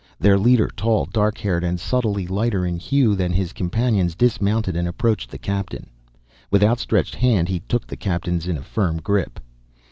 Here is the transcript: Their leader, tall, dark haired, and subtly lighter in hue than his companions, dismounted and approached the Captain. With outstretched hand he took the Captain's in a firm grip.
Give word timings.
Their 0.19 0.39
leader, 0.39 0.67
tall, 0.75 1.05
dark 1.05 1.37
haired, 1.37 1.63
and 1.63 1.79
subtly 1.79 2.25
lighter 2.25 2.65
in 2.65 2.77
hue 2.79 3.13
than 3.13 3.31
his 3.31 3.53
companions, 3.53 4.15
dismounted 4.15 4.75
and 4.75 4.87
approached 4.87 5.29
the 5.29 5.37
Captain. 5.37 5.91
With 6.49 6.63
outstretched 6.63 7.13
hand 7.13 7.49
he 7.49 7.59
took 7.69 7.85
the 7.85 7.95
Captain's 7.97 8.47
in 8.47 8.57
a 8.57 8.63
firm 8.63 8.97
grip. 8.99 9.39